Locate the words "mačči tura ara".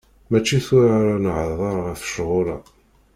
0.29-1.15